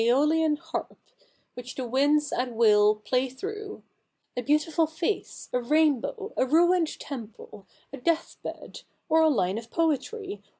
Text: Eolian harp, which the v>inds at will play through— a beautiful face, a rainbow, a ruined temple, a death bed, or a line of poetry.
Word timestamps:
Eolian 0.03 0.57
harp, 0.57 0.97
which 1.53 1.75
the 1.75 1.83
v>inds 1.83 2.35
at 2.35 2.55
will 2.55 2.95
play 2.95 3.29
through— 3.29 3.83
a 4.35 4.41
beautiful 4.41 4.87
face, 4.87 5.47
a 5.53 5.59
rainbow, 5.61 6.33
a 6.35 6.43
ruined 6.43 6.99
temple, 6.99 7.67
a 7.93 7.97
death 7.97 8.37
bed, 8.41 8.81
or 9.09 9.21
a 9.21 9.29
line 9.29 9.59
of 9.59 9.69
poetry. 9.69 10.41